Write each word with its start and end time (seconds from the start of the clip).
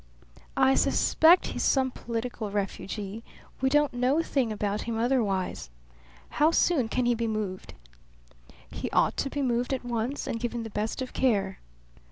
"I 0.57 0.73
suspect 0.73 1.45
he's 1.49 1.61
some 1.61 1.91
political 1.91 2.49
refugee. 2.49 3.23
We 3.61 3.69
don't 3.69 3.93
know 3.93 4.17
a 4.19 4.23
thing 4.23 4.51
about 4.51 4.81
him 4.81 4.97
otherwise. 4.97 5.69
How 6.29 6.49
soon 6.49 6.89
can 6.89 7.05
he 7.05 7.13
be 7.13 7.27
moved?" 7.27 7.75
"He 8.67 8.89
ought 8.89 9.15
to 9.17 9.29
be 9.29 9.43
moved 9.43 9.75
at 9.75 9.85
once 9.85 10.25
and 10.25 10.39
given 10.39 10.63
the 10.63 10.71
best 10.71 11.03
of 11.03 11.13
care." 11.13 11.59